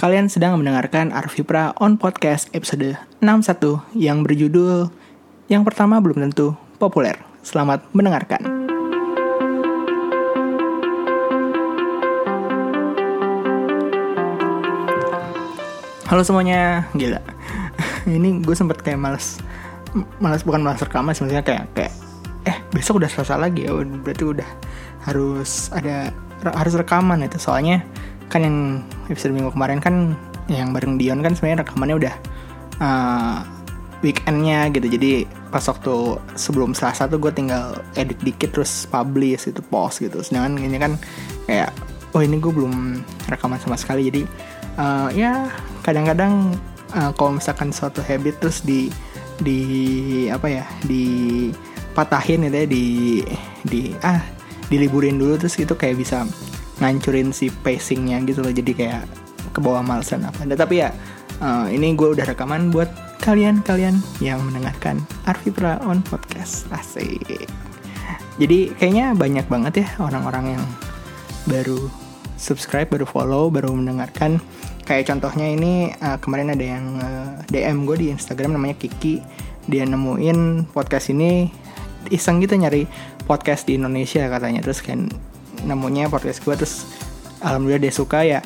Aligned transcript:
Kalian 0.00 0.32
sedang 0.32 0.56
mendengarkan 0.56 1.12
Arvipra 1.12 1.76
on 1.76 2.00
Podcast 2.00 2.48
episode 2.56 2.96
61 3.20 3.84
yang 3.92 4.24
berjudul 4.24 4.88
Yang 5.44 5.62
pertama 5.68 6.00
belum 6.00 6.24
tentu 6.24 6.56
populer. 6.80 7.20
Selamat 7.44 7.84
mendengarkan. 7.92 8.40
Halo 16.08 16.24
semuanya, 16.24 16.88
gila. 16.96 17.20
Ini 18.08 18.40
gue 18.40 18.56
sempet 18.56 18.80
kayak 18.80 18.96
males, 18.96 19.36
males 20.16 20.40
bukan 20.48 20.64
males 20.64 20.80
rekaman 20.80 21.12
sebenarnya 21.12 21.44
kayak 21.44 21.64
kayak 21.76 21.92
eh 22.48 22.56
besok 22.72 23.04
udah 23.04 23.10
selesai 23.12 23.36
lagi 23.36 23.68
ya, 23.68 23.76
berarti 23.76 24.24
udah 24.24 24.48
harus 25.04 25.68
ada 25.76 26.08
harus 26.56 26.72
rekaman 26.72 27.20
itu 27.20 27.36
soalnya 27.36 27.84
kan 28.30 28.46
yang 28.46 28.58
episode 29.10 29.34
minggu 29.34 29.50
kemarin 29.52 29.82
kan 29.82 30.14
yang 30.46 30.70
bareng 30.70 30.96
Dion 30.96 31.20
kan 31.20 31.34
sebenarnya 31.34 31.66
rekamannya 31.66 31.96
udah 31.98 32.14
uh, 32.78 33.38
weekendnya 34.00 34.70
gitu. 34.72 34.86
Jadi 34.86 35.28
pas 35.50 35.62
waktu 35.66 36.16
sebelum 36.38 36.72
Selasa 36.72 37.10
tuh 37.10 37.20
gue 37.20 37.32
tinggal 37.34 37.82
edit 37.98 38.16
dikit 38.22 38.54
terus 38.54 38.86
publish 38.88 39.50
itu 39.50 39.60
post 39.68 40.00
gitu. 40.00 40.22
Sedangkan 40.24 40.56
ini 40.62 40.78
kan 40.78 40.94
kayak 41.44 41.70
oh 42.16 42.22
ini 42.22 42.40
gue 42.40 42.52
belum 42.54 43.02
rekaman 43.28 43.60
sama 43.60 43.76
sekali. 43.76 44.08
Jadi 44.08 44.22
uh, 44.78 45.10
ya 45.12 45.50
kadang-kadang 45.84 46.54
uh, 46.96 47.10
kalau 47.14 47.36
misalkan 47.36 47.70
suatu 47.74 48.00
habit 48.00 48.40
terus 48.40 48.62
di 48.64 48.88
di 49.40 49.60
apa 50.28 50.46
ya 50.46 50.64
di 50.84 51.48
patahin 51.96 52.44
gitu 52.46 52.56
ya 52.56 52.66
di 52.68 52.86
di 53.66 53.80
ah 54.04 54.20
diliburin 54.70 55.18
dulu 55.18 55.34
terus 55.40 55.58
itu 55.58 55.74
kayak 55.74 55.98
bisa 55.98 56.22
ngancurin 56.80 57.30
si 57.30 57.52
pacingnya 57.52 58.20
gitu 58.24 58.40
loh 58.40 58.52
jadi 58.52 58.72
kayak 58.72 59.02
ke 59.52 59.58
bawah 59.60 59.84
malesan 59.84 60.24
apa 60.24 60.44
nah, 60.44 60.56
tapi 60.56 60.80
ya 60.80 60.90
uh, 61.40 61.66
ini 61.68 61.96
gue 61.96 62.16
udah 62.16 62.24
rekaman 62.28 62.72
buat 62.72 62.88
kalian-kalian 63.20 64.00
yang 64.24 64.40
mendengarkan 64.40 65.04
Arfi 65.28 65.52
Pra 65.52 65.76
on 65.84 66.00
podcast. 66.00 66.64
Asik. 66.72 67.48
Jadi 68.40 68.72
kayaknya 68.80 69.12
banyak 69.12 69.46
banget 69.52 69.84
ya 69.84 69.88
orang-orang 70.00 70.56
yang 70.56 70.64
baru 71.44 71.92
subscribe 72.40 72.88
baru 72.88 73.04
follow 73.04 73.52
baru 73.52 73.72
mendengarkan. 73.76 74.40
Kayak 74.88 75.12
contohnya 75.12 75.46
ini 75.52 75.92
uh, 76.00 76.16
kemarin 76.18 76.56
ada 76.56 76.64
yang 76.64 76.84
uh, 76.98 77.30
DM 77.52 77.84
gue 77.84 77.96
di 78.00 78.06
Instagram 78.08 78.56
namanya 78.56 78.80
Kiki. 78.80 79.20
Dia 79.68 79.84
nemuin 79.84 80.72
podcast 80.72 81.12
ini 81.12 81.52
iseng 82.08 82.40
gitu 82.40 82.56
nyari 82.56 82.88
podcast 83.28 83.68
di 83.68 83.76
Indonesia 83.76 84.24
katanya. 84.32 84.64
Terus 84.64 84.80
kan 84.80 85.12
nemunya 85.64 86.08
podcast 86.08 86.42
gue 86.44 86.54
terus 86.56 86.88
alhamdulillah 87.44 87.82
dia 87.82 87.94
suka 87.94 88.20
ya. 88.24 88.40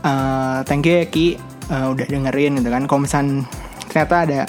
Uh, 0.00 0.64
thank 0.64 0.88
you 0.88 0.96
ya 1.00 1.06
Ki 1.08 1.36
uh, 1.68 1.92
udah 1.92 2.06
dengerin 2.08 2.60
gitu 2.60 2.70
kan. 2.72 2.84
Kalau 2.88 3.00
misal 3.04 3.44
ternyata 3.88 4.16
ada 4.24 4.40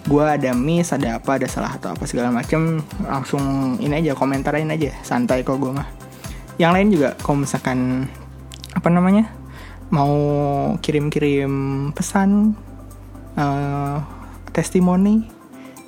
gue 0.00 0.24
ada 0.24 0.50
miss 0.56 0.96
ada 0.96 1.20
apa 1.20 1.36
ada 1.36 1.46
salah 1.46 1.76
atau 1.76 1.92
apa 1.92 2.08
segala 2.08 2.32
macem 2.32 2.80
langsung 3.04 3.76
ini 3.82 4.00
aja 4.04 4.16
komentarin 4.16 4.70
aja. 4.72 4.94
Santai 5.02 5.42
kok 5.42 5.60
gue 5.60 5.72
mah. 5.74 5.88
Yang 6.60 6.72
lain 6.76 6.88
juga 6.92 7.08
kalau 7.20 7.44
misalkan 7.44 8.08
apa 8.76 8.88
namanya 8.88 9.28
mau 9.90 10.14
kirim-kirim 10.78 11.50
pesan 11.90 12.54
uh, 13.34 13.98
testimoni 14.54 15.40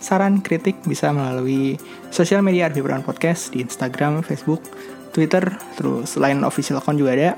saran 0.03 0.43
kritik 0.43 0.83
bisa 0.83 1.15
melalui 1.15 1.79
sosial 2.11 2.43
media 2.43 2.67
Arfi 2.67 2.83
Podcast 2.83 3.55
di 3.55 3.63
Instagram, 3.63 4.27
Facebook, 4.27 4.67
Twitter, 5.13 5.45
terus 5.77 6.17
lain 6.17 6.43
official 6.43 6.81
account 6.81 6.99
juga 6.99 7.13
ada. 7.15 7.31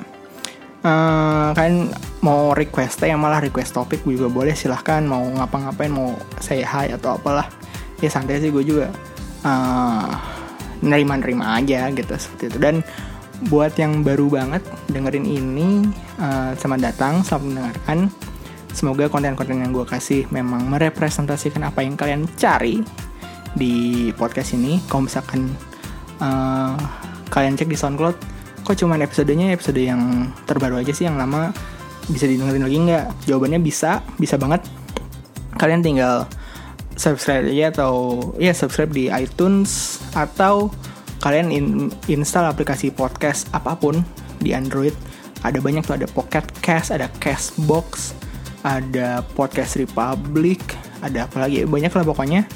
Uh, 0.85 1.51
kalian 1.57 1.89
mau 2.21 2.53
request 2.53 3.01
yang 3.09 3.17
malah 3.17 3.41
request 3.41 3.75
topik 3.75 4.07
juga 4.07 4.31
boleh 4.31 4.55
silahkan. 4.55 5.03
Mau 5.03 5.27
ngapa-ngapain 5.35 5.91
mau 5.91 6.15
say 6.39 6.63
hi 6.63 6.95
atau 6.95 7.19
apalah. 7.19 7.51
Ya 7.99 8.13
santai 8.13 8.39
sih 8.39 8.55
gue 8.55 8.63
juga 8.63 8.93
uh, 9.43 10.09
nerima-nerima 10.85 11.57
aja 11.57 11.89
gitu 11.91 12.15
seperti 12.15 12.53
itu. 12.55 12.59
Dan 12.61 12.85
buat 13.51 13.75
yang 13.75 14.07
baru 14.07 14.31
banget 14.31 14.63
dengerin 14.93 15.27
ini 15.27 15.89
uh, 16.23 16.55
selamat 16.55 16.81
datang 16.95 17.15
selamat 17.27 17.45
mendengarkan. 17.49 17.99
Semoga 18.75 19.07
konten-konten 19.07 19.63
yang 19.63 19.73
gue 19.73 19.87
kasih 19.87 20.27
memang 20.35 20.67
merepresentasikan 20.69 21.65
apa 21.65 21.81
yang 21.81 21.97
kalian 21.97 22.29
cari 22.37 22.85
di 23.57 24.11
podcast 24.19 24.53
ini. 24.59 24.83
Kalau 24.91 25.07
misalkan 25.07 25.49
uh, 26.21 26.75
kalian 27.35 27.59
cek 27.59 27.67
di 27.67 27.75
SoundCloud 27.75 28.17
kok 28.65 28.79
cuman 28.81 29.03
episodenya 29.05 29.53
episode 29.53 29.77
yang 29.77 30.33
terbaru 30.49 30.81
aja 30.81 30.95
sih 30.95 31.05
yang 31.05 31.19
lama 31.21 31.53
bisa 32.09 32.25
didengerin 32.29 32.65
lagi 32.65 32.79
nggak? 32.81 33.05
Jawabannya 33.29 33.61
bisa 33.61 34.01
bisa 34.17 34.41
banget. 34.41 34.65
Kalian 35.57 35.85
tinggal 35.85 36.29
subscribe 36.95 37.45
aja 37.45 37.75
atau 37.75 37.93
ya 38.39 38.55
subscribe 38.55 38.93
di 38.93 39.05
iTunes 39.13 40.01
atau 40.15 40.71
kalian 41.21 41.49
in, 41.51 41.67
install 42.07 42.49
aplikasi 42.49 42.93
podcast 42.93 43.49
apa 43.53 43.77
pun 43.77 44.05
di 44.41 44.53
Android. 44.57 44.95
Ada 45.45 45.61
banyak 45.61 45.85
tuh 45.85 46.01
ada 46.01 46.09
Pocket 46.09 46.45
Cast 46.65 46.89
ada 46.89 47.13
Castbox 47.21 48.17
ada 48.65 49.21
Podcast 49.37 49.77
Republic 49.77 50.61
ada 51.05 51.29
apa 51.29 51.45
lagi? 51.45 51.69
Banyak 51.69 51.93
lah 51.93 52.05
pokoknya 52.05 52.49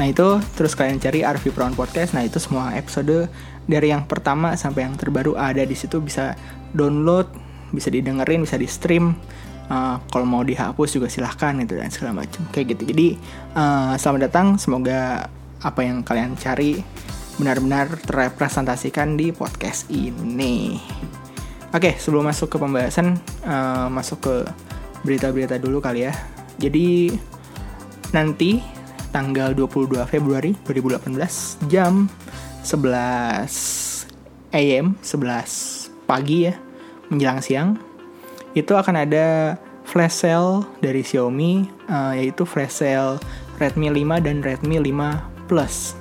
Nah 0.00 0.08
itu 0.08 0.40
terus 0.56 0.72
kalian 0.72 0.96
cari 0.96 1.20
Arvi 1.20 1.52
Brown 1.52 1.76
Podcast. 1.76 2.16
Nah 2.16 2.24
itu 2.24 2.40
semua 2.40 2.72
episode 2.72 3.28
dari 3.68 3.92
yang 3.92 4.08
pertama 4.08 4.56
sampai 4.56 4.88
yang 4.88 4.96
terbaru 4.96 5.36
ada 5.36 5.60
di 5.60 5.76
situ 5.76 6.00
bisa 6.00 6.32
download, 6.72 7.28
bisa 7.68 7.92
didengerin, 7.92 8.48
bisa 8.48 8.56
di 8.56 8.64
stream. 8.64 9.12
Uh, 9.68 10.00
kalau 10.08 10.24
mau 10.24 10.40
dihapus 10.40 10.96
juga 10.96 11.12
silahkan 11.12 11.52
itu 11.60 11.76
dan 11.76 11.92
segala 11.92 12.24
macam 12.24 12.40
kayak 12.48 12.72
gitu. 12.72 12.96
Jadi 12.96 13.20
uh, 13.52 13.92
selamat 14.00 14.20
datang. 14.32 14.46
Semoga 14.56 15.28
apa 15.60 15.80
yang 15.84 16.00
kalian 16.00 16.32
cari 16.40 16.80
benar-benar 17.36 18.00
terrepresentasikan 18.00 19.20
di 19.20 19.36
podcast 19.36 19.84
ini. 19.92 20.80
Oke, 21.76 22.00
sebelum 22.00 22.24
masuk 22.24 22.48
ke 22.48 22.56
pembahasan, 22.56 23.20
uh, 23.44 23.92
masuk 23.92 24.18
ke 24.24 24.34
berita-berita 25.04 25.60
dulu 25.60 25.84
kali 25.84 26.08
ya. 26.08 26.16
Jadi 26.56 27.12
nanti 28.16 28.79
tanggal 29.10 29.54
22 29.54 30.00
Februari 30.06 30.54
2018 30.66 31.70
jam 31.70 32.06
11 32.62 34.06
AM 34.54 34.98
11 34.98 36.08
pagi 36.10 36.50
ya 36.50 36.54
menjelang 37.10 37.42
siang. 37.42 37.70
Itu 38.54 38.74
akan 38.74 39.06
ada 39.06 39.58
flash 39.86 40.22
sale 40.22 40.66
dari 40.82 41.02
Xiaomi 41.02 41.66
uh, 41.90 42.14
yaitu 42.14 42.46
flash 42.46 42.82
sale 42.82 43.18
Redmi 43.58 43.90
5 43.90 44.26
dan 44.26 44.42
Redmi 44.42 44.78
5 44.78 45.50
Plus. 45.50 45.98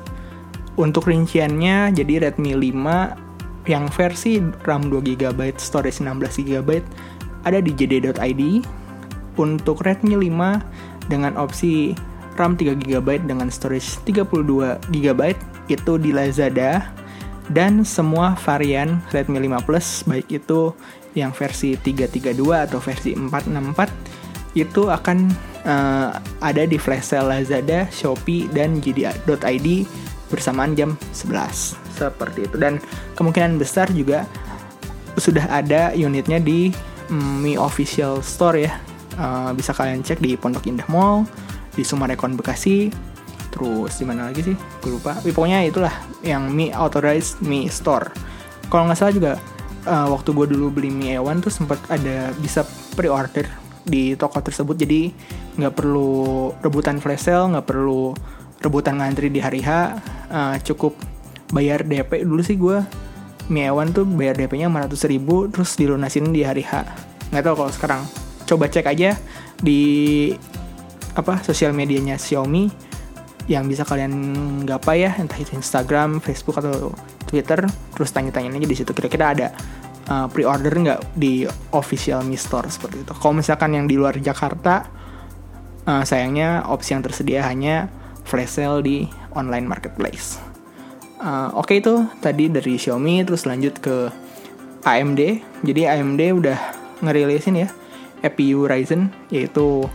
Untuk 0.78 1.10
rinciannya 1.10 1.92
jadi 1.92 2.30
Redmi 2.30 2.56
5 2.56 3.68
yang 3.68 3.86
versi 3.92 4.40
RAM 4.64 4.90
2GB 4.90 5.60
storage 5.60 6.02
16GB 6.02 6.82
ada 7.44 7.60
di 7.60 7.72
jd.id 7.74 8.42
untuk 9.38 9.78
Redmi 9.84 10.16
5 10.18 11.12
dengan 11.12 11.34
opsi 11.38 11.94
RAM 12.40 12.56
3GB 12.56 13.28
dengan 13.28 13.52
storage 13.52 14.00
32GB 14.08 15.22
itu 15.68 15.94
di 16.00 16.16
Lazada. 16.16 16.88
Dan 17.50 17.82
semua 17.82 18.38
varian 18.46 19.02
Redmi 19.10 19.42
5 19.42 19.66
Plus 19.66 20.06
baik 20.06 20.30
itu 20.30 20.70
yang 21.18 21.34
versi 21.34 21.74
332 21.74 22.38
atau 22.54 22.78
versi 22.78 23.18
464 23.18 24.54
itu 24.54 24.86
akan 24.86 25.18
uh, 25.66 26.14
ada 26.46 26.64
di 26.70 26.78
flash 26.78 27.10
sale 27.10 27.42
Lazada, 27.42 27.90
Shopee 27.90 28.46
dan 28.54 28.78
JD.id 28.78 29.68
bersamaan 30.30 30.78
jam 30.78 30.94
11 31.12 31.74
seperti 31.98 32.46
itu. 32.46 32.56
Dan 32.62 32.78
kemungkinan 33.18 33.58
besar 33.58 33.90
juga 33.90 34.30
sudah 35.18 35.50
ada 35.50 35.92
unitnya 35.98 36.38
di 36.38 36.70
mm, 37.10 37.36
Mi 37.42 37.58
Official 37.58 38.22
Store 38.22 38.58
ya. 38.62 38.74
Uh, 39.20 39.52
bisa 39.52 39.76
kalian 39.76 40.06
cek 40.06 40.22
di 40.24 40.40
Pondok 40.40 40.70
Indah 40.70 40.88
Mall 40.88 41.28
di 41.80 41.88
Sumarekon 41.88 42.36
Bekasi. 42.36 42.92
Terus 43.50 43.96
di 43.96 44.04
mana 44.04 44.28
lagi 44.28 44.44
sih? 44.44 44.56
Gue 44.84 45.00
lupa. 45.00 45.16
Pokoknya 45.24 45.64
itulah 45.64 45.96
yang 46.20 46.52
Mi 46.52 46.76
Authorized 46.76 47.40
Mi 47.40 47.72
Store. 47.72 48.12
Kalau 48.68 48.86
nggak 48.92 49.00
salah 49.00 49.16
juga 49.16 49.34
uh, 49.88 50.12
waktu 50.12 50.36
gue 50.36 50.46
dulu 50.52 50.68
beli 50.76 50.92
Mi 50.92 51.16
Ewan 51.16 51.40
tuh 51.40 51.50
sempat 51.50 51.80
ada 51.88 52.36
bisa 52.38 52.68
pre-order 53.00 53.48
di 53.88 54.14
toko 54.20 54.44
tersebut. 54.44 54.76
Jadi 54.76 55.10
nggak 55.56 55.74
perlu 55.74 56.52
rebutan 56.60 57.00
flash 57.00 57.32
sale 57.32 57.48
nggak 57.56 57.66
perlu 57.66 58.12
rebutan 58.60 59.00
ngantri 59.00 59.32
di 59.32 59.40
hari 59.40 59.64
H. 59.64 59.98
Uh, 60.30 60.56
cukup 60.62 60.94
bayar 61.50 61.82
DP 61.82 62.22
dulu 62.22 62.46
sih 62.46 62.60
gue 62.60 62.86
Mi 63.50 63.66
Ewan 63.66 63.90
tuh 63.90 64.06
bayar 64.06 64.38
DP-nya 64.38 64.70
500 64.70 65.10
ribu 65.10 65.50
terus 65.50 65.74
dilunasin 65.74 66.30
di 66.30 66.46
hari 66.46 66.62
H. 66.62 66.86
Nggak 67.34 67.44
tahu 67.50 67.56
kalau 67.66 67.72
sekarang. 67.74 68.02
Coba 68.46 68.66
cek 68.70 68.86
aja 68.86 69.18
di 69.62 69.82
apa 71.16 71.42
sosial 71.42 71.74
medianya 71.74 72.18
Xiaomi 72.18 72.70
yang 73.50 73.66
bisa 73.66 73.82
kalian 73.82 74.14
gapai 74.66 75.10
ya 75.10 75.12
entah 75.18 75.38
itu 75.42 75.58
Instagram, 75.58 76.22
Facebook 76.22 76.62
atau 76.62 76.94
Twitter 77.26 77.66
terus 77.98 78.10
tanya-tanya 78.14 78.54
aja 78.54 78.68
di 78.70 78.78
situ 78.78 78.92
kira-kira 78.94 79.34
ada 79.34 79.48
uh, 80.10 80.28
pre-order 80.30 80.74
nggak 80.74 81.02
di 81.18 81.46
official 81.74 82.26
Mi 82.26 82.36
Store 82.36 82.70
seperti 82.70 83.06
itu. 83.06 83.14
Kalau 83.18 83.34
misalkan 83.38 83.74
yang 83.78 83.86
di 83.86 83.96
luar 83.96 84.18
Jakarta, 84.18 84.86
uh, 85.86 86.04
sayangnya 86.06 86.66
opsi 86.70 86.98
yang 86.98 87.06
tersedia 87.06 87.46
hanya 87.46 87.88
flash 88.26 88.58
sale 88.58 88.82
di 88.86 89.10
online 89.38 89.70
marketplace. 89.70 90.42
Uh, 91.20 91.52
Oke 91.58 91.78
okay, 91.78 91.84
itu 91.84 92.06
tadi 92.22 92.48
dari 92.48 92.78
Xiaomi, 92.78 93.26
terus 93.26 93.46
lanjut 93.50 93.78
ke 93.82 94.10
AMD. 94.86 95.22
Jadi 95.66 95.82
AMD 95.86 96.22
udah 96.38 96.60
ngerilisin 97.02 97.66
ya 97.66 97.70
APU 98.24 98.68
Ryzen, 98.68 99.12
yaitu 99.32 99.88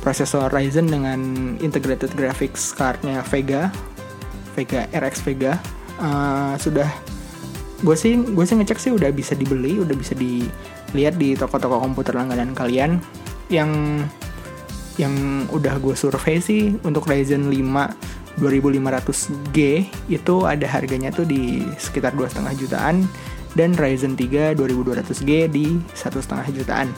prosesor 0.00 0.50
Ryzen 0.50 0.88
dengan 0.88 1.20
integrated 1.58 2.14
graphics 2.14 2.72
cardnya 2.74 3.22
Vega, 3.26 3.72
Vega 4.54 4.86
RX 4.94 5.22
Vega. 5.26 5.58
Uh, 5.98 6.54
sudah 6.62 6.86
gue 7.82 7.94
sih 7.94 8.18
gue 8.18 8.44
sih 8.46 8.58
ngecek 8.58 8.78
sih 8.78 8.90
udah 8.90 9.10
bisa 9.14 9.38
dibeli 9.38 9.78
udah 9.78 9.94
bisa 9.94 10.14
dilihat 10.18 11.14
di 11.14 11.38
toko-toko 11.38 11.78
komputer 11.78 12.18
langganan 12.18 12.50
kalian 12.50 12.98
yang 13.50 14.02
yang 14.98 15.46
udah 15.54 15.78
gue 15.78 15.94
survei 15.94 16.42
sih 16.42 16.74
untuk 16.82 17.06
Ryzen 17.06 17.46
5 17.46 18.38
2500G 18.38 19.58
itu 20.10 20.34
ada 20.46 20.66
harganya 20.66 21.10
tuh 21.10 21.26
di 21.26 21.66
sekitar 21.78 22.14
dua 22.14 22.30
setengah 22.30 22.54
jutaan 22.54 23.06
dan 23.54 23.74
Ryzen 23.74 24.14
3 24.14 24.58
2200G 24.58 25.30
di 25.50 25.78
satu 25.94 26.22
setengah 26.22 26.46
jutaan 26.54 26.88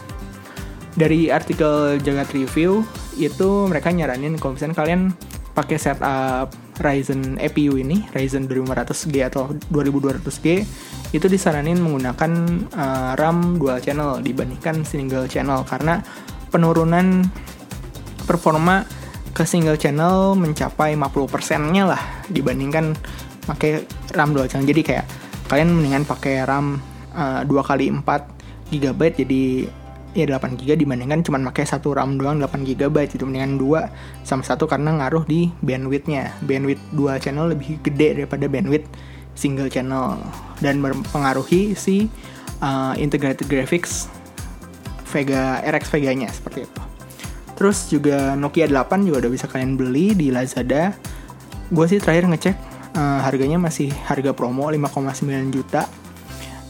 dari 1.00 1.32
artikel 1.32 1.97
Jagat 2.05 2.37
Review 2.37 2.85
itu 3.17 3.64
mereka 3.64 3.88
nyaranin 3.88 4.37
kalau 4.37 4.52
misalnya 4.52 4.76
kalian 4.76 5.17
pakai 5.56 5.81
setup 5.81 6.52
Ryzen 6.81 7.41
APU 7.41 7.76
ini, 7.76 8.05
Ryzen 8.12 8.49
2500G 8.49 9.14
atau 9.29 9.52
2200G, 9.69 10.64
itu 11.12 11.26
disaranin 11.29 11.76
menggunakan 11.81 12.32
uh, 12.73 13.12
RAM 13.17 13.61
dual 13.61 13.81
channel 13.85 14.20
dibandingkan 14.25 14.85
single 14.85 15.29
channel 15.29 15.64
karena 15.69 16.00
penurunan 16.49 17.25
performa 18.25 18.88
ke 19.37 19.44
single 19.44 19.76
channel 19.76 20.32
mencapai 20.37 20.96
50%-nya 20.96 21.85
lah 21.85 22.03
dibandingkan 22.32 22.96
pakai 23.44 23.85
RAM 24.17 24.32
dual 24.32 24.49
channel. 24.49 24.64
Jadi 24.64 24.81
kayak 24.81 25.05
kalian 25.53 25.76
mendingan 25.76 26.05
pakai 26.08 26.49
RAM 26.49 26.81
uh, 27.12 27.44
2 27.44 27.53
kali 27.69 27.93
4 27.93 28.73
GB 28.73 29.00
jadi 29.20 29.43
ya 30.12 30.27
8 30.27 30.59
GB 30.59 30.83
dibandingkan 30.83 31.23
cuma 31.23 31.39
pakai 31.51 31.67
satu 31.67 31.95
RAM 31.95 32.19
doang 32.19 32.43
8 32.43 32.67
GB 32.67 32.97
itu 33.07 33.23
mendingan 33.23 33.59
dua 33.61 33.81
sama 34.27 34.43
satu 34.43 34.67
karena 34.67 34.99
ngaruh 34.99 35.23
di 35.27 35.51
bandwidthnya. 35.62 36.35
Bandwidth 36.43 36.83
dua 36.91 37.19
channel 37.23 37.55
lebih 37.55 37.79
gede 37.87 38.23
daripada 38.23 38.51
bandwidth 38.51 38.91
single 39.39 39.71
channel. 39.71 40.19
Dan 40.59 40.83
mempengaruhi 40.83 41.79
si 41.79 42.11
uh, 42.61 42.95
integrated 42.99 43.47
graphics 43.47 44.11
Vega 45.11 45.59
RX 45.67 45.85
Vega 45.91 46.11
nya 46.15 46.31
seperti 46.31 46.67
itu. 46.67 46.83
Terus 47.59 47.79
juga 47.93 48.39
Nokia 48.39 48.71
8 48.71 49.05
juga 49.05 49.27
udah 49.27 49.33
bisa 49.33 49.45
kalian 49.51 49.77
beli 49.77 50.17
di 50.17 50.33
Lazada. 50.33 50.97
Gue 51.71 51.87
sih 51.87 52.01
terakhir 52.01 52.27
ngecek 52.31 52.56
uh, 52.97 53.21
harganya 53.23 53.61
masih 53.61 53.93
harga 54.09 54.33
promo 54.33 54.67
5,9 54.71 55.55
juta. 55.55 55.85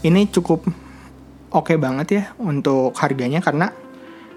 Ini 0.01 0.27
cukup 0.33 0.65
oke 1.51 1.71
okay 1.71 1.77
banget 1.77 2.07
ya 2.11 2.23
untuk 2.39 2.95
harganya 2.97 3.43
karena 3.43 3.69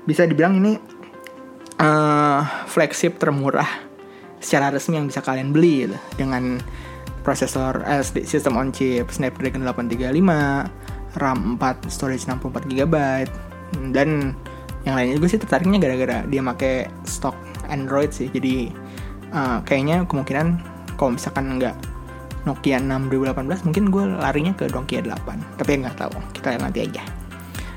bisa 0.05 0.26
dibilang 0.28 0.61
ini 0.61 0.76
uh, 1.81 2.43
flagship 2.69 3.16
termurah 3.16 3.69
secara 4.43 4.69
resmi 4.69 5.00
yang 5.00 5.08
bisa 5.08 5.25
kalian 5.25 5.56
beli 5.56 5.88
gitu. 5.88 5.96
dengan 6.20 6.61
prosesor 7.25 7.81
eh, 7.88 8.05
sistem 8.05 8.61
on 8.61 8.69
chip 8.69 9.08
Snapdragon 9.08 9.64
835, 9.64 11.16
RAM 11.16 11.56
4, 11.56 11.88
storage 11.88 12.28
64 12.28 12.69
GB 12.69 12.94
dan 13.96 14.37
yang 14.84 14.94
lainnya 15.00 15.16
gue 15.16 15.31
sih 15.32 15.40
tertariknya 15.40 15.81
gara-gara 15.81 16.28
dia 16.28 16.44
pakai 16.44 16.93
stok 17.08 17.32
Android 17.72 18.12
sih 18.12 18.28
jadi 18.28 18.69
uh, 19.32 19.64
kayaknya 19.64 20.05
kemungkinan 20.05 20.61
kalau 21.00 21.16
misalkan 21.16 21.56
nggak 21.56 21.72
Nokia 22.44 22.76
6 22.76 23.08
2018 23.08 23.64
mungkin 23.64 23.85
gue 23.88 24.05
larinya 24.20 24.52
ke 24.52 24.69
Nokia 24.69 25.00
8 25.00 25.56
tapi 25.61 25.70
nggak 25.81 25.96
tahu 25.96 26.17
kita 26.37 26.55
lihat 26.55 26.62
nanti 26.62 26.81
aja. 26.85 27.05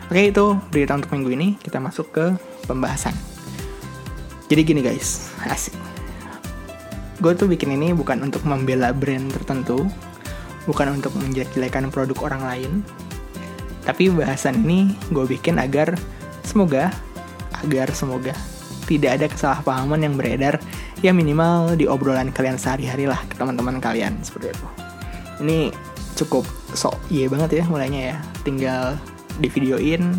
Oke 0.08 0.32
itu 0.32 0.46
berita 0.72 0.96
untuk 0.96 1.12
minggu 1.12 1.30
ini. 1.36 1.48
Kita 1.60 1.84
masuk 1.84 2.16
ke 2.16 2.26
pembahasan. 2.64 3.12
Jadi 4.48 4.62
gini 4.64 4.80
guys. 4.80 5.32
Asik. 5.44 5.76
Gue 7.20 7.36
tuh 7.36 7.52
bikin 7.52 7.76
ini 7.76 7.92
bukan 7.92 8.24
untuk 8.24 8.46
membela 8.48 8.96
brand 8.96 9.28
tertentu 9.34 9.90
bukan 10.68 11.00
untuk 11.00 11.16
menjelek-jelekan 11.16 11.90
produk 11.92 12.28
orang 12.28 12.44
lain. 12.44 12.72
Tapi 13.88 14.12
bahasan 14.12 14.68
ini 14.68 14.92
gue 15.12 15.24
bikin 15.24 15.60
agar 15.60 15.96
semoga 16.44 16.92
agar 17.64 17.92
semoga 17.96 18.36
tidak 18.88 19.20
ada 19.20 19.28
kesalahpahaman 19.28 20.00
yang 20.00 20.16
beredar 20.16 20.58
ya 21.04 21.12
minimal 21.12 21.76
di 21.76 21.86
obrolan 21.86 22.32
kalian 22.32 22.56
sehari-hari 22.56 23.06
lah 23.06 23.20
ke 23.28 23.36
teman-teman 23.36 23.84
kalian 23.84 24.16
seperti 24.24 24.56
itu. 24.56 24.68
Ini 25.44 25.70
cukup 26.18 26.48
sok 26.74 26.98
iya 27.14 27.30
banget 27.30 27.62
ya 27.62 27.64
mulainya 27.68 28.16
ya. 28.16 28.18
Tinggal 28.42 28.96
di 29.38 29.52
videoin 29.52 30.18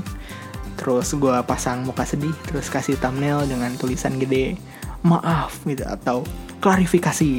terus 0.78 1.10
gue 1.10 1.36
pasang 1.42 1.82
muka 1.82 2.06
sedih 2.06 2.30
terus 2.46 2.70
kasih 2.70 2.94
thumbnail 3.02 3.42
dengan 3.50 3.74
tulisan 3.74 4.14
gede 4.14 4.54
maaf 5.02 5.58
gitu 5.66 5.82
atau 5.82 6.22
klarifikasi. 6.62 7.30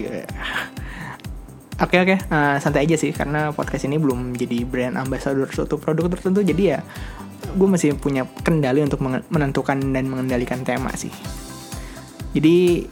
Oke 1.79 1.95
oke, 1.95 2.19
uh, 2.27 2.59
santai 2.59 2.83
aja 2.83 2.99
sih 2.99 3.15
karena 3.15 3.55
podcast 3.55 3.87
ini 3.87 3.95
belum 3.95 4.35
jadi 4.35 4.67
brand 4.67 4.99
ambassador 4.99 5.47
suatu 5.47 5.79
produk 5.79 6.11
tertentu 6.11 6.43
jadi 6.43 6.63
ya 6.75 6.79
gue 7.55 7.67
masih 7.67 7.97
punya 7.97 8.27
kendali 8.45 8.83
untuk 8.83 9.01
menentukan 9.03 9.77
dan 9.79 10.05
mengendalikan 10.07 10.61
tema 10.61 10.93
sih. 10.93 11.11
Jadi 12.33 12.85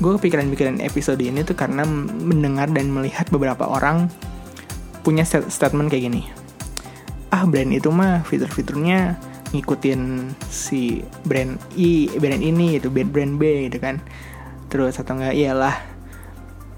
gue 0.00 0.12
kepikiran-pikiran 0.16 0.80
episode 0.80 1.20
ini 1.20 1.44
tuh 1.44 1.56
karena 1.56 1.84
mendengar 1.84 2.68
dan 2.72 2.88
melihat 2.92 3.28
beberapa 3.28 3.68
orang 3.68 4.08
punya 5.00 5.24
statement 5.24 5.88
kayak 5.88 6.12
gini. 6.12 6.22
Ah 7.32 7.46
brand 7.48 7.72
itu 7.72 7.88
mah 7.88 8.26
fitur-fiturnya 8.26 9.16
ngikutin 9.50 10.32
si 10.46 11.02
brand 11.26 11.58
I, 11.74 12.06
brand 12.16 12.42
ini 12.42 12.78
itu 12.78 12.88
brand 12.92 13.10
brand 13.10 13.36
B 13.40 13.68
gitu 13.68 13.80
kan. 13.80 14.00
Terus 14.70 15.00
atau 15.00 15.18
enggak 15.18 15.34
iyalah 15.34 15.76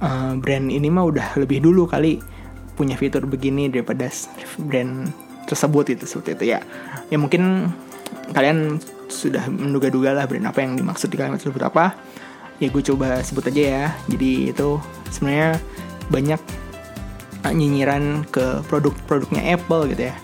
uh, 0.03 0.33
brand 0.39 0.67
ini 0.71 0.89
mah 0.91 1.05
udah 1.06 1.29
lebih 1.39 1.62
dulu 1.62 1.87
kali 1.87 2.19
punya 2.75 2.97
fitur 2.97 3.29
begini 3.29 3.69
daripada 3.69 4.09
brand 4.59 5.12
tersebut 5.53 5.93
itu 5.93 6.05
seperti 6.09 6.31
itu 6.41 6.45
ya. 6.57 6.61
Ya 7.13 7.21
mungkin 7.21 7.69
kalian 8.33 8.81
sudah 9.13 9.45
menduga-duga 9.53 10.17
lah 10.17 10.25
brand 10.25 10.49
apa 10.49 10.65
yang 10.65 10.81
dimaksud 10.81 11.13
di 11.13 11.21
kalimat 11.21 11.37
tersebut 11.37 11.69
apa. 11.69 11.93
Ya 12.56 12.73
gue 12.73 12.82
coba 12.82 13.21
sebut 13.21 13.44
aja 13.53 13.63
ya. 13.63 13.87
Jadi 14.09 14.56
itu 14.56 14.81
sebenarnya 15.13 15.61
banyak 16.09 16.41
nyinyiran 17.51 18.25
ke 18.31 18.65
produk-produknya 18.71 19.53
Apple 19.53 19.93
gitu 19.93 20.09
ya. 20.09 20.17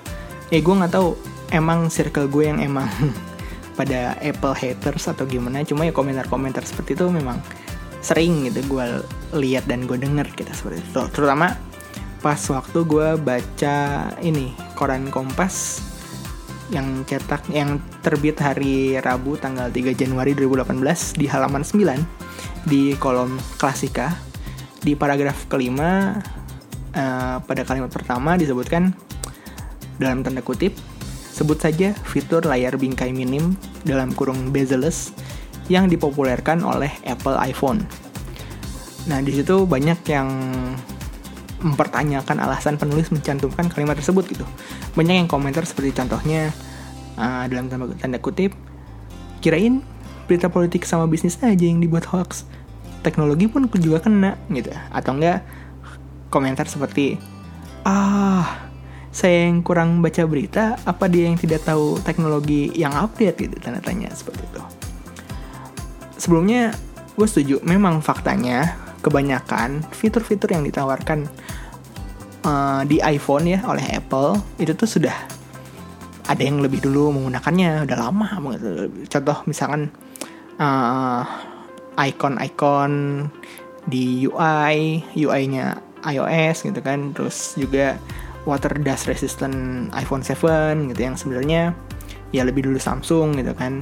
Ya 0.48 0.58
gue 0.64 0.74
nggak 0.74 0.92
tahu 0.96 1.18
emang 1.52 1.92
circle 1.92 2.30
gue 2.30 2.48
yang 2.48 2.64
emang 2.64 2.88
pada 3.78 4.16
Apple 4.24 4.56
haters 4.56 5.10
atau 5.10 5.28
gimana. 5.28 5.60
Cuma 5.68 5.84
ya 5.84 5.92
komentar-komentar 5.92 6.64
seperti 6.64 6.96
itu 6.96 7.12
memang 7.12 7.42
sering 7.98 8.46
gitu 8.46 8.62
gue 8.70 8.86
lihat 9.34 9.66
dan 9.66 9.84
gue 9.84 9.98
denger 9.98 10.30
gitu 10.38 10.50
seperti 10.54 10.80
itu. 10.80 11.02
Terutama 11.12 11.58
pas 12.18 12.38
waktu 12.38 12.78
gue 12.82 13.08
baca 13.18 13.76
ini 14.22 14.50
koran 14.78 15.10
Kompas 15.10 15.82
yang 16.70 17.02
cetak 17.02 17.50
yang 17.50 17.82
terbit 18.06 18.38
hari 18.38 18.94
Rabu 19.02 19.34
tanggal 19.34 19.74
3 19.74 19.98
Januari 19.98 20.38
2018 20.38 21.18
di 21.18 21.26
halaman 21.26 21.66
9 21.66 22.70
di 22.70 22.94
kolom 22.94 23.34
klasika 23.58 24.14
di 24.78 24.94
paragraf 24.94 25.50
kelima 25.50 26.14
uh, 26.94 27.36
pada 27.42 27.66
kalimat 27.66 27.90
pertama 27.90 28.38
disebutkan 28.38 28.94
dalam 29.98 30.22
tanda 30.22 30.44
kutip 30.44 30.76
sebut 31.34 31.58
saja 31.58 31.96
fitur 32.06 32.46
layar 32.46 32.78
bingkai 32.78 33.10
minim 33.10 33.58
dalam 33.82 34.14
kurung 34.14 34.54
bezel-less 34.54 35.10
yang 35.66 35.90
dipopulerkan 35.90 36.64
oleh 36.64 36.90
Apple 37.04 37.36
iPhone. 37.44 37.84
Nah, 39.08 39.20
di 39.20 39.32
situ 39.36 39.68
banyak 39.68 40.00
yang 40.08 40.28
mempertanyakan 41.58 42.38
alasan 42.38 42.78
penulis 42.78 43.10
mencantumkan 43.10 43.66
kalimat 43.70 43.98
tersebut 43.98 44.24
gitu. 44.30 44.44
Banyak 44.94 45.24
yang 45.24 45.28
komentar 45.28 45.66
seperti 45.66 45.94
contohnya 45.94 46.54
uh, 47.18 47.44
dalam 47.50 47.66
tanda, 47.66 47.90
tanda 47.98 48.18
kutip, 48.22 48.54
kirain 49.42 49.82
berita 50.30 50.46
politik 50.52 50.86
sama 50.86 51.08
bisnis 51.10 51.40
aja 51.40 51.64
yang 51.64 51.82
dibuat 51.82 52.06
hoax. 52.08 52.46
Teknologi 53.02 53.46
pun 53.50 53.66
juga 53.78 54.02
kena 54.02 54.38
gitu. 54.50 54.70
Atau 54.90 55.18
enggak 55.18 55.42
komentar 56.28 56.68
seperti 56.68 57.16
ah 57.82 58.68
saya 59.08 59.48
yang 59.48 59.64
kurang 59.64 60.04
baca 60.04 60.22
berita 60.28 60.76
apa 60.84 61.08
dia 61.08 61.26
yang 61.26 61.40
tidak 61.40 61.64
tahu 61.64 61.96
teknologi 62.04 62.68
yang 62.76 62.92
update 62.92 63.40
gitu 63.40 63.56
tanda 63.58 63.80
tanya 63.80 64.12
seperti 64.12 64.44
itu. 64.44 64.62
Sebelumnya 66.18 66.76
gue 67.18 67.26
setuju 67.26 67.58
memang 67.66 67.98
faktanya 67.98 68.87
kebanyakan 69.00 69.84
fitur-fitur 69.94 70.50
yang 70.52 70.64
ditawarkan 70.66 71.28
uh, 72.44 72.82
di 72.84 72.98
iPhone 73.02 73.46
ya 73.46 73.62
oleh 73.66 73.84
Apple 73.94 74.38
itu 74.58 74.74
tuh 74.74 74.88
sudah 74.88 75.14
ada 76.28 76.42
yang 76.44 76.60
lebih 76.60 76.84
dulu 76.84 77.14
menggunakannya 77.16 77.88
udah 77.88 77.96
lama 77.96 78.26
contoh 79.08 79.38
misalkan 79.48 79.88
uh, 80.60 81.24
icon-icon 81.96 82.92
di 83.88 84.28
UI 84.28 85.00
UI-nya 85.16 85.80
iOS 86.04 86.68
gitu 86.68 86.80
kan 86.84 87.16
terus 87.16 87.56
juga 87.56 87.96
water 88.48 88.72
dust 88.80 89.04
resistant 89.08 89.88
iPhone 89.92 90.24
7 90.24 90.88
gitu 90.94 91.00
yang 91.00 91.16
sebenarnya 91.18 91.76
ya 92.32 92.42
lebih 92.44 92.64
dulu 92.64 92.80
Samsung 92.80 93.36
gitu 93.40 93.52
kan. 93.52 93.80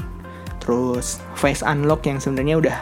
Terus 0.62 1.23
face 1.38 1.62
unlock 1.62 2.02
yang 2.06 2.18
sebenarnya 2.18 2.58
udah 2.58 2.78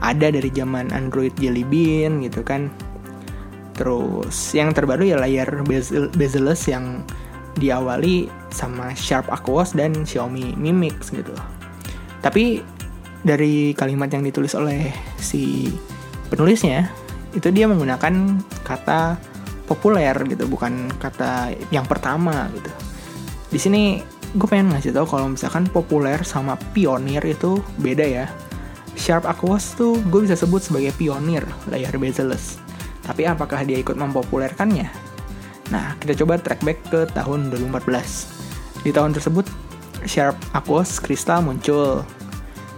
ada 0.00 0.30
dari 0.30 0.50
zaman 0.52 0.90
Android 0.94 1.34
Jelly 1.38 1.66
Bean 1.66 2.22
gitu 2.22 2.42
kan. 2.46 2.70
Terus 3.74 4.34
yang 4.54 4.74
terbaru 4.74 5.06
ya 5.06 5.16
layar 5.18 5.62
bezel 5.62 6.10
bezel-less 6.14 6.66
yang 6.66 7.06
diawali 7.58 8.30
sama 8.54 8.94
Sharp 8.94 9.26
Aquos 9.30 9.74
dan 9.74 10.06
Xiaomi 10.06 10.54
Mi 10.58 10.70
Mix 10.70 11.10
gitu. 11.10 11.34
Tapi 12.22 12.62
dari 13.22 13.74
kalimat 13.74 14.10
yang 14.10 14.22
ditulis 14.22 14.54
oleh 14.54 14.94
si 15.18 15.70
penulisnya 16.30 16.90
itu 17.34 17.50
dia 17.50 17.66
menggunakan 17.66 18.38
kata 18.62 19.18
populer 19.68 20.16
gitu 20.26 20.48
bukan 20.48 20.88
kata 20.96 21.52
yang 21.74 21.84
pertama 21.84 22.48
gitu. 22.54 22.70
Di 23.52 23.58
sini 23.60 23.82
gue 24.34 24.48
pengen 24.48 24.74
ngasih 24.76 24.92
tau 24.92 25.06
kalau 25.08 25.32
misalkan 25.32 25.64
populer 25.68 26.20
sama 26.24 26.56
pionir 26.76 27.24
itu 27.24 27.60
beda 27.80 28.04
ya 28.04 28.26
Sharp 28.98 29.24
Aquos 29.24 29.78
tuh 29.78 29.96
gue 30.10 30.26
bisa 30.26 30.34
sebut 30.34 30.58
sebagai 30.58 30.90
pionir 30.98 31.46
layar 31.70 31.94
bezel-less 31.94 32.58
tapi 33.08 33.24
apakah 33.24 33.64
dia 33.64 33.80
ikut 33.80 33.96
mempopulerkannya? 33.96 34.92
Nah 35.72 35.96
kita 35.96 36.12
coba 36.20 36.36
track 36.36 36.60
back 36.60 36.78
ke 36.92 37.00
tahun 37.16 37.48
2014 37.48 38.84
di 38.84 38.90
tahun 38.92 39.16
tersebut 39.16 39.48
Sharp 40.04 40.36
Aquos 40.52 41.00
Crystal 41.00 41.40
muncul. 41.40 42.04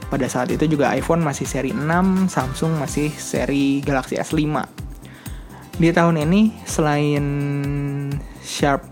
Pada 0.07 0.27
saat 0.27 0.51
itu 0.51 0.67
juga 0.67 0.91
iPhone 0.95 1.23
masih 1.23 1.47
seri 1.47 1.71
6, 1.71 2.31
Samsung 2.31 2.79
masih 2.79 3.15
seri 3.15 3.79
Galaxy 3.83 4.19
S5 4.19 4.43
di 5.81 5.89
tahun 5.97 6.21
ini 6.29 6.53
selain 6.69 7.25
Sharp 8.45 8.85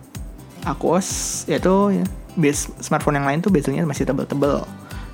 Aquos 0.64 1.42
yaitu 1.46 2.02
ya, 2.02 2.04
smartphone 2.82 3.18
yang 3.20 3.26
lain 3.26 3.38
tuh 3.42 3.50
bezelnya 3.50 3.84
masih 3.86 4.06
tebel-tebel. 4.06 4.66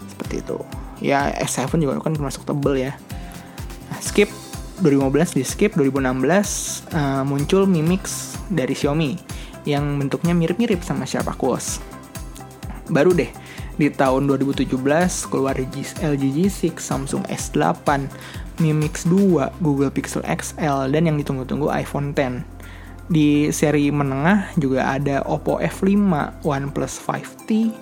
Seperti 0.09 0.40
itu 0.40 0.61
ya 1.04 1.28
S7 1.44 1.76
juga 1.76 2.00
kan 2.00 2.16
termasuk 2.16 2.49
tebel 2.49 2.88
ya 2.88 2.92
nah, 3.92 4.00
skip 4.00 4.32
2015 4.80 5.37
di 5.37 5.44
skip 5.44 5.76
2016 5.76 6.00
uh, 6.96 7.23
muncul 7.28 7.68
Mi 7.68 7.84
Mix 7.84 8.34
dari 8.49 8.73
Xiaomi 8.73 9.20
yang 9.68 10.00
bentuknya 10.00 10.32
mirip-mirip 10.32 10.80
sama 10.80 11.04
Sharp 11.04 11.28
Aquos 11.28 11.78
baru 12.88 13.12
deh 13.12 13.28
di 13.75 13.90
tahun 13.90 14.30
2017 14.30 14.70
keluar 15.30 15.58
LG 15.58 16.23
G6, 16.23 16.78
Samsung 16.78 17.26
S8, 17.26 18.06
Mi 18.62 18.70
Mix 18.70 19.02
2, 19.11 19.50
Google 19.58 19.90
Pixel 19.90 20.23
XL, 20.23 20.94
dan 20.94 21.11
yang 21.11 21.18
ditunggu-tunggu 21.18 21.75
iPhone 21.75 22.14
10. 22.14 22.46
Di 23.11 23.50
seri 23.52 23.90
menengah 23.92 24.54
juga 24.56 24.94
ada 24.94 25.26
Oppo 25.26 25.58
F5, 25.58 25.90
OnePlus 26.46 26.94
5T, 27.02 27.75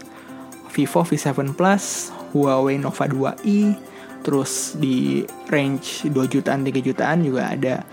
Vivo 0.72 1.00
V7 1.04 1.52
Plus, 1.52 2.10
Huawei 2.32 2.80
Nova 2.80 3.04
2i, 3.04 3.76
terus 4.24 4.74
di 4.80 5.22
range 5.52 6.08
2 6.08 6.32
jutaan 6.32 6.64
3 6.64 6.80
jutaan 6.80 7.22
juga 7.22 7.52
ada 7.52 7.84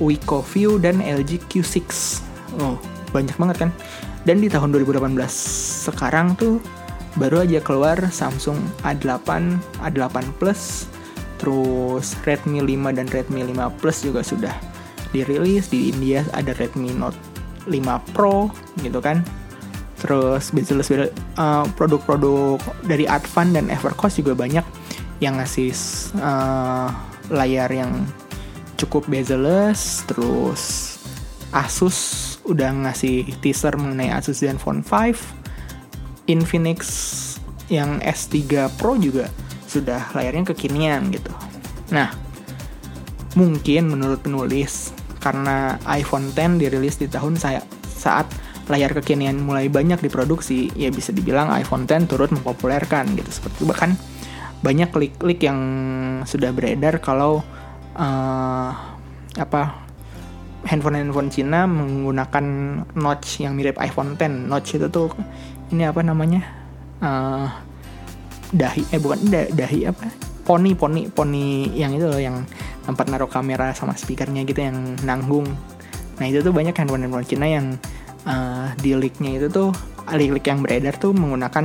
Wiko 0.00 0.40
View 0.52 0.80
dan 0.80 1.04
LG 1.04 1.46
Q6. 1.46 1.84
Oh, 2.60 2.80
banyak 3.12 3.36
banget 3.36 3.68
kan? 3.68 3.70
Dan 4.24 4.40
di 4.40 4.48
tahun 4.48 4.72
2018 4.72 5.18
sekarang 5.92 6.34
tuh 6.38 6.62
baru 7.20 7.44
aja 7.44 7.60
keluar 7.60 7.98
Samsung 8.08 8.56
A8, 8.86 9.28
A8 9.84 10.16
Plus, 10.40 10.88
terus 11.42 12.16
Redmi 12.24 12.62
5 12.62 12.96
dan 12.96 13.06
Redmi 13.10 13.44
5 13.50 13.78
Plus 13.82 13.98
juga 14.06 14.22
sudah 14.22 14.54
dirilis 15.12 15.68
di 15.68 15.92
India 15.92 16.24
ada 16.32 16.56
Redmi 16.56 16.94
Note 16.96 17.18
5 17.68 18.14
Pro 18.16 18.48
gitu 18.80 18.98
kan 18.98 19.20
terus 20.02 20.50
bezel 20.50 20.82
uh, 20.82 21.62
produk-produk 21.78 22.58
dari 22.82 23.06
Advan 23.06 23.54
dan 23.54 23.70
Evercost 23.70 24.18
juga 24.18 24.34
banyak 24.34 24.66
yang 25.22 25.38
ngasih 25.38 25.70
uh, 26.18 26.90
layar 27.30 27.70
yang 27.70 28.02
cukup 28.74 29.06
bezel-less 29.06 30.02
terus 30.10 30.92
Asus 31.54 32.40
udah 32.42 32.74
ngasih 32.88 33.38
teaser 33.38 33.78
mengenai 33.78 34.10
Asus 34.10 34.42
Zenfone 34.42 34.82
5 34.82 36.26
Infinix 36.26 36.80
yang 37.70 38.02
S3 38.02 38.66
Pro 38.74 38.98
juga 38.98 39.30
sudah 39.70 40.12
layarnya 40.12 40.52
kekinian 40.52 41.08
gitu. 41.14 41.32
Nah, 41.94 42.12
mungkin 43.38 43.88
menurut 43.88 44.20
penulis 44.20 44.92
karena 45.22 45.78
iPhone 45.88 46.34
10 46.34 46.60
dirilis 46.60 46.98
di 46.98 47.06
tahun 47.08 47.38
saya 47.38 47.62
saat 47.84 48.26
layar 48.72 48.96
kekinian 48.96 49.36
mulai 49.44 49.68
banyak 49.68 50.00
diproduksi, 50.00 50.72
ya 50.72 50.88
bisa 50.88 51.12
dibilang 51.12 51.52
iPhone 51.52 51.84
10 51.84 52.08
turut 52.08 52.32
mempopulerkan 52.32 53.12
gitu. 53.12 53.28
Seperti 53.28 53.68
bahkan 53.68 53.92
banyak 54.64 54.88
klik-klik 54.88 55.44
yang 55.44 55.60
sudah 56.24 56.48
beredar 56.56 56.96
kalau 57.04 57.44
uh, 58.00 58.70
apa 59.36 59.62
handphone-handphone 60.64 61.28
Cina 61.28 61.68
menggunakan 61.68 62.46
notch 62.96 63.44
yang 63.44 63.58
mirip 63.58 63.76
iPhone 63.76 64.16
10. 64.16 64.48
Notch 64.48 64.80
itu 64.80 64.88
tuh 64.88 65.12
ini 65.74 65.84
apa 65.84 66.00
namanya 66.00 66.42
uh, 67.02 67.48
dahi 68.52 68.84
eh 68.92 69.00
bukan 69.00 69.18
da, 69.32 69.48
dahi 69.48 69.88
apa 69.88 70.04
poni 70.44 70.76
poni 70.76 71.08
poni 71.08 71.72
yang 71.72 71.96
itu 71.96 72.04
loh 72.04 72.20
yang 72.20 72.44
tempat 72.84 73.08
naruh 73.08 73.30
kamera 73.30 73.72
sama 73.72 73.96
speakernya 73.96 74.44
gitu 74.44 74.60
yang 74.60 74.94
nanggung 75.02 75.48
nah 76.20 76.28
itu 76.28 76.44
tuh 76.44 76.52
banyak 76.52 76.76
handphone 76.76 77.08
handphone 77.08 77.26
Cina 77.26 77.48
yang 77.48 77.80
uh, 78.26 78.72
di 78.78 78.94
leaknya 78.96 79.38
itu 79.38 79.46
tuh 79.48 79.70
leak-leak 80.10 80.46
yang 80.46 80.60
beredar 80.60 80.94
tuh 80.98 81.14
menggunakan 81.14 81.64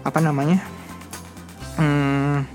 apa 0.00 0.18
namanya 0.18 0.64
hmm, 1.76 2.48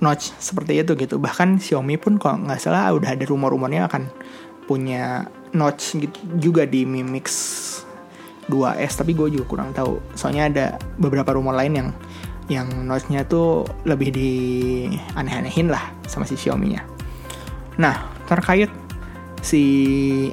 notch 0.00 0.32
seperti 0.40 0.80
itu 0.80 0.96
gitu 0.96 1.20
bahkan 1.20 1.60
Xiaomi 1.60 2.00
pun 2.00 2.16
kok 2.16 2.40
nggak 2.40 2.60
salah 2.60 2.92
udah 2.96 3.12
ada 3.12 3.24
rumor-rumornya 3.28 3.86
akan 3.86 4.08
punya 4.64 5.28
notch 5.52 6.00
gitu 6.00 6.18
juga 6.40 6.64
di 6.64 6.88
Mi 6.88 7.04
Mix 7.04 7.28
2S 8.48 8.98
tapi 8.98 9.14
gue 9.14 9.36
juga 9.36 9.44
kurang 9.46 9.70
tahu 9.76 10.00
soalnya 10.16 10.48
ada 10.48 10.66
beberapa 10.96 11.36
rumor 11.36 11.54
lain 11.54 11.74
yang 11.76 11.88
yang 12.50 12.66
notch-nya 12.82 13.22
tuh 13.30 13.62
lebih 13.86 14.10
di 14.10 14.32
aneh-anehin 15.14 15.70
lah 15.70 15.94
sama 16.10 16.26
si 16.26 16.34
Xiaomi-nya. 16.34 16.82
Nah, 17.78 18.10
terkait 18.26 18.66
si 19.38 19.62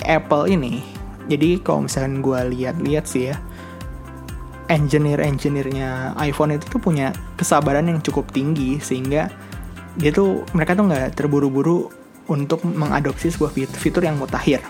Apple 0.01 0.49
ini, 0.49 0.81
jadi 1.27 1.59
kalau 1.59 1.85
misalkan 1.85 2.23
gue 2.23 2.39
lihat-lihat 2.55 3.05
sih 3.07 3.31
ya, 3.31 3.35
engineer-engineernya 4.71 6.15
iPhone 6.19 6.55
itu 6.55 6.67
tuh 6.67 6.79
punya 6.79 7.11
kesabaran 7.39 7.87
yang 7.87 7.99
cukup 8.03 8.31
tinggi 8.31 8.79
sehingga 8.79 9.31
dia 9.99 10.11
tuh 10.11 10.43
mereka 10.55 10.75
tuh 10.75 10.87
nggak 10.87 11.15
terburu-buru 11.15 11.91
untuk 12.27 12.63
mengadopsi 12.67 13.31
sebuah 13.31 13.55
fitur 13.55 14.03
yang 14.03 14.19
mutakhir. 14.19 14.63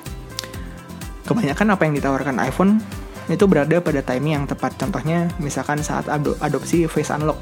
Kebanyakan 1.25 1.75
apa 1.75 1.81
yang 1.83 1.93
ditawarkan 1.97 2.37
iPhone 2.39 2.79
itu 3.27 3.43
berada 3.43 3.83
pada 3.83 3.99
timing 3.99 4.33
yang 4.39 4.45
tepat. 4.47 4.77
Contohnya 4.79 5.27
misalkan 5.41 5.83
saat 5.83 6.07
adopsi 6.07 6.87
face 6.87 7.11
unlock. 7.11 7.37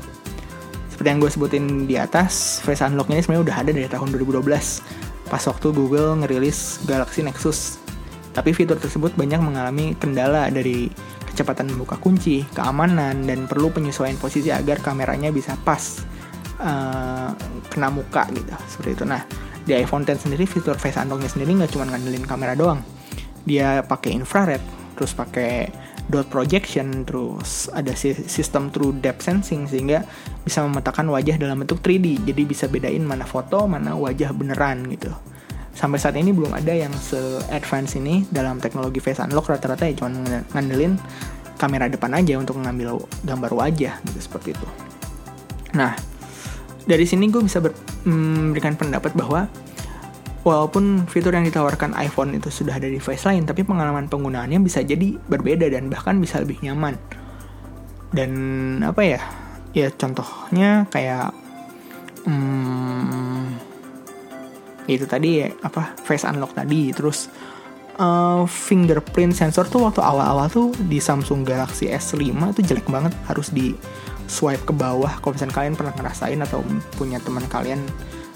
Seperti 0.89 1.07
yang 1.11 1.19
gue 1.19 1.29
sebutin 1.29 1.65
di 1.85 1.99
atas, 1.99 2.63
face 2.63 2.81
unlock 2.81 3.11
ini 3.11 3.21
sebenarnya 3.21 3.43
udah 3.51 3.55
ada 3.61 3.71
dari 3.75 3.89
tahun 3.91 4.07
2012 4.15 5.05
pas 5.25 5.41
waktu 5.41 5.67
Google 5.73 6.23
ngerilis 6.23 6.81
Galaxy 6.87 7.21
Nexus. 7.25 7.84
Tapi 8.35 8.51
fitur 8.51 8.75
tersebut 8.75 9.15
banyak 9.15 9.39
mengalami 9.39 9.95
kendala 9.95 10.51
dari 10.51 10.91
kecepatan 11.31 11.71
membuka 11.71 11.95
kunci, 11.95 12.43
keamanan, 12.51 13.23
dan 13.23 13.47
perlu 13.47 13.71
penyesuaian 13.71 14.19
posisi 14.19 14.51
agar 14.51 14.83
kameranya 14.83 15.31
bisa 15.31 15.55
pas 15.63 16.03
uh, 16.59 17.31
kena 17.71 17.87
muka 17.95 18.27
gitu. 18.35 18.51
Seperti 18.67 18.89
itu. 18.99 19.03
Nah, 19.07 19.23
di 19.63 19.71
iPhone 19.71 20.03
X 20.03 20.27
sendiri 20.27 20.43
fitur 20.43 20.75
face 20.75 20.99
unlocknya 20.99 21.31
sendiri 21.31 21.55
nggak 21.63 21.71
cuma 21.71 21.87
ngandelin 21.87 22.27
kamera 22.27 22.53
doang. 22.59 22.83
Dia 23.47 23.83
pakai 23.87 24.11
infrared, 24.19 24.63
terus 24.99 25.15
pakai 25.15 25.71
dot 26.05 26.29
projection, 26.29 27.03
terus 27.07 27.65
ada 27.73 27.97
sistem 27.97 28.69
true 28.69 28.93
depth 28.93 29.25
sensing 29.25 29.65
sehingga 29.65 30.05
bisa 30.45 30.61
memetakan 30.61 31.09
wajah 31.09 31.39
dalam 31.39 31.65
bentuk 31.65 31.81
3D. 31.81 32.29
Jadi 32.29 32.41
bisa 32.45 32.69
bedain 32.69 33.01
mana 33.01 33.25
foto, 33.25 33.65
mana 33.65 33.97
wajah 33.97 34.29
beneran 34.35 34.85
gitu. 34.91 35.09
Sampai 35.75 35.99
saat 35.99 36.15
ini 36.15 36.31
belum 36.31 36.55
ada 36.55 36.71
yang 36.71 36.95
se-advance 36.95 37.99
ini 37.99 38.23
dalam 38.31 38.63
teknologi 38.63 39.03
face 39.03 39.19
unlock 39.19 39.51
rata-rata 39.51 39.83
ya 39.83 39.93
cuma 39.99 40.15
ngandelin 40.55 40.95
kamera 41.59 41.91
depan 41.91 42.15
aja 42.15 42.39
untuk 42.39 42.59
mengambil 42.59 43.03
gambar 43.27 43.51
wajah 43.51 43.99
gitu 44.07 44.19
seperti 44.19 44.55
itu. 44.55 44.67
Nah, 45.75 45.95
dari 46.87 47.03
sini 47.03 47.27
gue 47.27 47.43
bisa 47.43 47.59
ber, 47.59 47.75
memberikan 48.07 48.79
pendapat 48.79 49.11
bahwa 49.19 49.51
walaupun 50.45 51.09
fitur 51.09 51.33
yang 51.35 51.43
ditawarkan 51.43 51.97
iPhone 51.97 52.37
itu 52.37 52.47
sudah 52.47 52.77
ada 52.77 52.87
di 52.87 53.01
device 53.01 53.25
lain, 53.27 53.43
tapi 53.43 53.67
pengalaman 53.67 54.07
penggunaannya 54.07 54.61
bisa 54.63 54.79
jadi 54.85 55.19
berbeda 55.27 55.67
dan 55.67 55.91
bahkan 55.91 56.21
bisa 56.21 56.39
lebih 56.39 56.61
nyaman. 56.63 56.95
Dan 58.15 58.31
apa 58.85 59.01
ya? 59.03 59.19
Ya 59.75 59.91
contohnya 59.91 60.87
kayak 60.87 61.35
hmm, 62.23 63.74
itu 64.85 65.05
tadi 65.09 65.41
ya 65.41 65.49
apa 65.65 65.97
face 65.97 66.25
unlock 66.29 66.53
tadi, 66.53 66.93
terus 66.93 67.29
uh, 67.97 68.43
fingerprint 68.45 69.33
sensor 69.33 69.65
tuh 69.65 69.85
waktu 69.87 70.01
awal-awal 70.03 70.47
tuh 70.51 70.69
di 70.85 71.01
Samsung 71.01 71.41
Galaxy 71.41 71.89
S5 71.89 72.21
itu 72.55 72.61
jelek 72.61 72.87
banget. 72.89 73.13
Harus 73.25 73.49
di 73.49 73.73
swipe 74.29 74.65
ke 74.69 74.73
bawah. 74.73 75.21
Kalau 75.21 75.33
misalnya 75.37 75.55
kalian 75.55 75.73
pernah 75.77 75.93
ngerasain 75.93 76.39
atau 76.41 76.61
punya 76.97 77.21
teman 77.21 77.45
kalian 77.49 77.81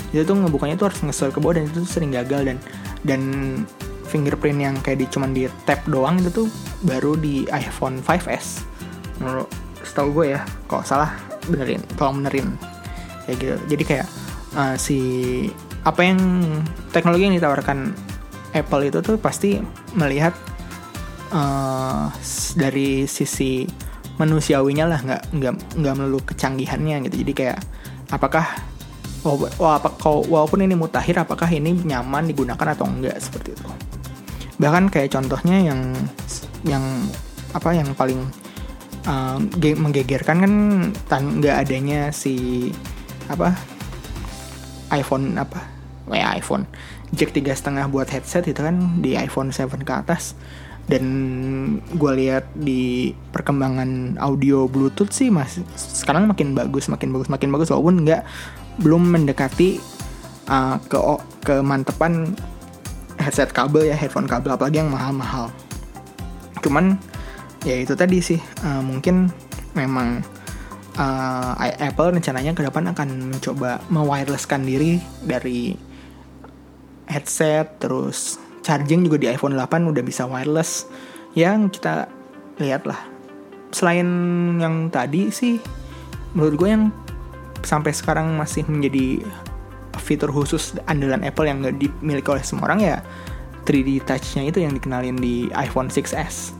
itu 0.10 0.26
tuh 0.26 0.34
ngebukanya 0.34 0.74
tuh 0.74 0.90
harus 0.90 1.00
nge 1.06 1.30
ke 1.30 1.40
bawah 1.42 1.62
dan 1.62 1.70
itu 1.70 1.86
tuh 1.86 1.90
sering 1.90 2.12
gagal. 2.14 2.42
Dan 2.46 2.58
dan 3.06 3.22
fingerprint 4.10 4.58
yang 4.58 4.76
kayak 4.82 5.06
di 5.06 5.08
cuman 5.08 5.32
di 5.38 5.46
tap 5.70 5.86
doang 5.86 6.18
itu 6.18 6.44
tuh 6.44 6.48
baru 6.82 7.14
di 7.14 7.46
iPhone 7.54 8.02
5s 8.02 8.66
menurut 9.22 9.46
setahu 9.86 10.10
gue 10.18 10.34
ya 10.34 10.42
kok 10.66 10.82
salah 10.82 11.14
benerin 11.46 11.82
tolong 11.94 12.26
benerin. 12.26 12.58
Kayak 13.26 13.38
gitu. 13.38 13.56
Jadi 13.76 13.84
kayak 13.86 14.08
uh, 14.58 14.76
si 14.80 15.00
apa 15.88 16.02
yang 16.04 16.20
teknologi 16.92 17.24
yang 17.30 17.36
ditawarkan 17.38 17.96
Apple 18.52 18.84
itu 18.90 19.00
tuh 19.06 19.16
pasti 19.22 19.62
melihat 19.94 20.34
uh, 21.32 22.10
dari 22.58 23.06
sisi 23.06 23.66
manusiawinya 24.20 24.86
lah 24.90 25.00
nggak 25.00 25.24
nggak 25.32 25.54
nggak 25.80 25.94
melulu 25.96 26.20
kecanggihannya 26.28 27.08
gitu. 27.08 27.24
Jadi 27.24 27.34
kayak 27.34 27.60
apakah 28.12 28.46
oh, 29.24 29.48
oh 29.48 29.72
apa 29.72 29.90
kau 29.96 30.26
walaupun 30.28 30.66
ini 30.66 30.76
mutakhir 30.76 31.22
apakah 31.24 31.48
ini 31.48 31.72
nyaman 31.72 32.28
digunakan 32.28 32.68
atau 32.76 32.86
enggak 32.90 33.16
seperti 33.22 33.56
itu. 33.56 33.68
Bahkan 34.60 34.92
kayak 34.92 35.16
contohnya 35.16 35.72
yang 35.72 35.96
yang 36.68 36.84
apa 37.56 37.72
yang 37.72 37.96
paling 37.96 38.20
uh, 39.08 39.40
menggegerkan 39.80 40.38
kan 40.44 40.54
nggak 41.40 41.56
adanya 41.56 42.12
si 42.12 42.68
apa 43.32 43.79
iPhone 44.94 45.38
apa? 45.38 45.66
Ya 46.10 46.34
iPhone. 46.34 46.66
Jack 47.14 47.34
tiga 47.34 47.54
setengah 47.54 47.90
buat 47.90 48.10
headset 48.10 48.46
itu 48.50 48.62
kan 48.62 49.02
di 49.02 49.18
iPhone 49.18 49.54
7 49.54 49.70
ke 49.82 49.94
atas. 49.94 50.34
Dan 50.90 51.06
gue 51.94 52.12
lihat 52.18 52.50
di 52.58 53.14
perkembangan 53.30 54.18
audio 54.18 54.66
Bluetooth 54.66 55.14
sih 55.14 55.30
mas 55.30 55.62
sekarang 55.78 56.26
makin 56.26 56.58
bagus 56.58 56.90
makin 56.90 57.14
bagus 57.14 57.30
makin 57.30 57.54
bagus. 57.54 57.70
Walaupun 57.70 58.10
nggak 58.10 58.26
belum 58.82 59.14
mendekati 59.14 59.78
uh, 60.50 60.82
ke 60.90 60.98
kemantepan 61.46 62.34
headset 63.22 63.54
kabel 63.54 63.86
ya 63.86 63.94
headphone 63.94 64.26
kabel 64.26 64.58
apalagi 64.58 64.82
yang 64.82 64.90
mahal-mahal. 64.90 65.54
Cuman 66.66 66.98
ya 67.68 67.78
itu 67.78 67.94
tadi 67.94 68.18
sih 68.24 68.42
uh, 68.66 68.82
mungkin 68.82 69.30
memang 69.78 70.26
uh, 70.96 71.54
Apple 71.60 72.16
rencananya 72.16 72.56
ke 72.56 72.64
depan 72.66 72.90
akan 72.96 73.36
mencoba 73.36 73.84
mewirelesskan 73.92 74.64
diri 74.64 74.98
dari 75.22 75.76
headset 77.10 77.82
terus 77.82 78.38
charging 78.62 79.06
juga 79.06 79.18
di 79.18 79.28
iPhone 79.30 79.58
8 79.58 79.90
udah 79.90 80.04
bisa 80.06 80.26
wireless 80.30 80.86
yang 81.34 81.70
kita 81.70 82.10
lihat 82.62 82.86
lah 82.86 83.00
selain 83.70 84.08
yang 84.58 84.90
tadi 84.90 85.30
sih 85.30 85.62
menurut 86.34 86.56
gue 86.58 86.70
yang 86.70 86.84
sampai 87.62 87.92
sekarang 87.92 88.38
masih 88.38 88.66
menjadi 88.66 89.26
fitur 90.00 90.32
khusus 90.32 90.74
andalan 90.88 91.22
Apple 91.26 91.46
yang 91.46 91.62
nggak 91.62 91.78
dimiliki 91.78 92.30
oleh 92.30 92.46
semua 92.46 92.72
orang 92.72 92.80
ya 92.82 92.98
3D 93.68 94.02
Touch-nya 94.02 94.50
itu 94.50 94.66
yang 94.66 94.74
dikenalin 94.74 95.14
di 95.22 95.46
iPhone 95.54 95.94
6s. 95.94 96.58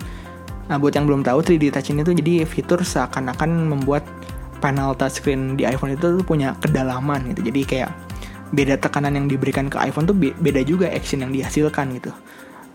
Nah 0.70 0.78
buat 0.78 0.94
yang 0.94 1.10
belum 1.10 1.26
tahu 1.26 1.42
3D 1.42 1.74
Touch 1.74 1.90
ini 1.90 2.06
tuh 2.06 2.14
jadi 2.14 2.46
fitur 2.46 2.86
seakan-akan 2.86 3.74
membuat 3.74 4.06
panel 4.60 4.94
touchscreen 4.94 5.56
di 5.56 5.64
iPhone 5.66 5.96
itu 5.96 6.20
tuh 6.20 6.26
punya 6.28 6.54
kedalaman 6.60 7.32
gitu. 7.34 7.50
Jadi 7.50 7.62
kayak 7.66 7.90
beda 8.52 8.78
tekanan 8.78 9.16
yang 9.16 9.26
diberikan 9.26 9.72
ke 9.72 9.80
iPhone 9.80 10.06
tuh 10.06 10.16
beda 10.16 10.62
juga 10.68 10.92
action 10.92 11.24
yang 11.24 11.32
dihasilkan 11.32 11.96
gitu. 11.98 12.12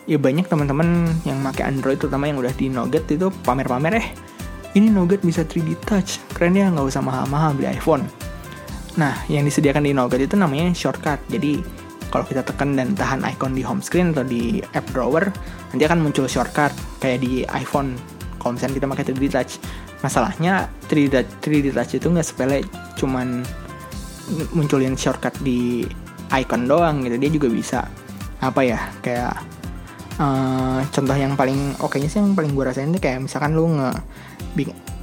Ya 0.05 0.21
banyak 0.21 0.49
teman-teman 0.49 1.09
yang 1.25 1.41
pakai 1.41 1.69
Android 1.69 1.97
terutama 1.97 2.29
yang 2.29 2.41
udah 2.41 2.53
di 2.53 2.69
Nougat 2.69 3.09
itu 3.09 3.33
pamer-pamer 3.45 3.93
eh 3.97 4.09
ini 4.75 4.91
Nougat 4.91 5.23
bisa 5.23 5.47
3D 5.47 5.79
touch 5.87 6.19
keren 6.35 6.59
ya 6.59 6.67
nggak 6.69 6.87
usah 6.91 7.03
mahal-mahal 7.03 7.55
beli 7.55 7.71
iPhone 7.71 8.05
nah 8.95 9.15
yang 9.27 9.43
disediakan 9.47 9.87
di 9.87 9.95
Nougat 9.95 10.23
itu 10.23 10.35
namanya 10.39 10.71
shortcut 10.75 11.19
jadi 11.31 11.63
kalau 12.11 12.23
kita 12.27 12.47
tekan 12.47 12.79
dan 12.79 12.95
tahan 12.95 13.27
icon 13.35 13.59
di 13.59 13.63
home 13.67 13.83
screen 13.83 14.15
atau 14.15 14.23
di 14.23 14.63
app 14.75 14.87
drawer 14.95 15.27
nanti 15.75 15.83
akan 15.83 15.99
muncul 15.99 16.31
shortcut 16.31 16.71
kayak 17.03 17.23
di 17.23 17.43
iPhone 17.51 17.99
kalau 18.39 18.55
misalnya 18.55 18.75
kita 18.79 18.87
pakai 18.87 19.05
3D 19.11 19.25
touch 19.35 19.53
masalahnya 20.05 20.69
3D, 20.93 21.41
3D 21.41 21.73
touch 21.73 21.97
itu 21.97 22.13
nggak 22.13 22.27
sepele 22.29 22.61
cuman 23.01 23.41
munculin 24.53 24.93
shortcut 24.93 25.33
di 25.41 25.89
icon 26.37 26.69
doang 26.69 27.01
gitu. 27.09 27.17
Dia 27.17 27.31
juga 27.33 27.49
bisa 27.49 27.81
apa 28.45 28.61
ya 28.61 28.77
kayak 29.01 29.33
uh, 30.21 30.85
contoh 30.93 31.17
yang 31.17 31.33
paling 31.33 31.73
oke 31.81 31.97
nya 31.97 32.09
sih 32.13 32.21
yang 32.21 32.37
paling 32.37 32.53
gue 32.53 32.65
rasain 32.69 32.93
itu 32.93 33.01
kayak 33.01 33.25
misalkan 33.25 33.57
lu 33.57 33.73
nge 33.81 33.91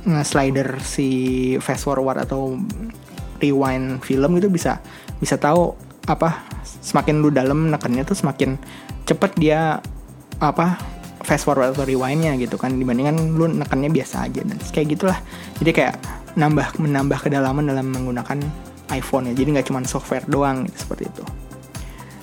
nge-slider 0.01 0.81
si 0.81 1.09
fast 1.61 1.85
forward 1.85 2.21
atau 2.21 2.57
rewind 3.41 4.01
film 4.05 4.37
itu 4.37 4.49
bisa 4.49 4.81
bisa 5.17 5.37
tahu 5.37 5.73
apa 6.09 6.41
semakin 6.81 7.21
lu 7.21 7.29
dalam 7.29 7.69
nekannya 7.69 8.01
tuh 8.05 8.17
semakin 8.17 8.57
cepet 9.05 9.31
dia 9.37 9.81
apa 10.41 10.81
fast 11.21 11.45
forward 11.45 11.73
atau 11.73 11.86
rewindnya 11.86 12.34
gitu 12.38 12.57
kan 12.57 12.73
dibandingkan 12.75 13.38
lu 13.38 13.45
nekannya 13.49 13.89
biasa 13.93 14.27
aja. 14.29 14.41
Dan 14.41 14.57
kayak 14.73 14.88
gitulah. 14.97 15.17
Jadi 15.62 15.71
kayak 15.71 15.95
nambah 16.38 16.79
menambah 16.79 17.27
kedalaman 17.27 17.67
dalam 17.67 17.91
menggunakan 17.91 18.39
iPhone 18.91 19.31
ya 19.31 19.34
jadi 19.36 19.60
nggak 19.60 19.67
cuma 19.71 19.79
software 19.88 20.23
doang 20.27 20.67
gitu, 20.67 20.77
seperti 20.88 21.07
itu. 21.07 21.23